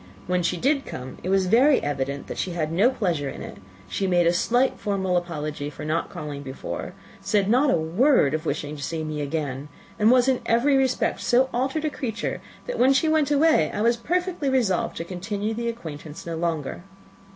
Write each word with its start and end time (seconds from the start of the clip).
When 0.25 0.41
she 0.41 0.57
did 0.57 0.83
come, 0.83 1.19
it 1.21 1.29
was 1.29 1.45
very 1.45 1.79
evident 1.83 2.25
that 2.25 2.39
she 2.39 2.53
had 2.53 2.71
no 2.71 2.89
pleasure 2.89 3.29
in 3.29 3.43
it; 3.43 3.57
she 3.87 4.07
made 4.07 4.25
a 4.25 4.33
slight, 4.33 4.79
formal 4.79 5.15
apology 5.15 5.69
for 5.69 5.85
not 5.85 6.09
calling 6.09 6.41
before, 6.41 6.95
said 7.21 7.47
not 7.47 7.69
a 7.69 7.77
word 7.77 8.33
of 8.33 8.43
wishing 8.43 8.75
to 8.75 8.81
see 8.81 9.03
me 9.03 9.21
again, 9.21 9.67
and 9.99 10.09
was, 10.09 10.27
in 10.27 10.39
every 10.43 10.75
respect, 10.75 11.21
so 11.21 11.49
altered 11.53 11.85
a 11.85 11.91
creature, 11.91 12.41
that 12.65 12.79
when 12.79 12.93
she 12.93 13.07
went 13.07 13.29
away 13.29 13.69
I 13.71 13.81
was 13.83 13.95
perfectly 13.95 14.49
resolved 14.49 14.97
to 14.97 15.03
continue 15.03 15.53
the 15.53 15.69
acquaintance 15.69 16.25
no 16.25 16.35
longer. 16.35 16.81